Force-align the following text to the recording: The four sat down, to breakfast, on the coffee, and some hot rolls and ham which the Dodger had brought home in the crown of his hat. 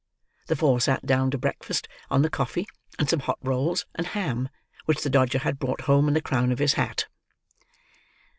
The 0.47 0.55
four 0.55 0.79
sat 0.81 1.05
down, 1.05 1.29
to 1.29 1.37
breakfast, 1.37 1.87
on 2.09 2.23
the 2.23 2.29
coffee, 2.31 2.65
and 2.97 3.07
some 3.07 3.19
hot 3.19 3.37
rolls 3.43 3.85
and 3.93 4.07
ham 4.07 4.49
which 4.85 5.03
the 5.03 5.11
Dodger 5.11 5.37
had 5.37 5.59
brought 5.59 5.81
home 5.81 6.07
in 6.07 6.15
the 6.15 6.21
crown 6.21 6.51
of 6.51 6.57
his 6.57 6.73
hat. 6.73 7.05